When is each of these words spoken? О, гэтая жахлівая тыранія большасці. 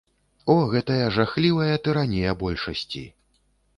О, 0.53 0.53
гэтая 0.71 1.05
жахлівая 1.17 1.75
тыранія 1.89 2.31
большасці. 2.43 3.07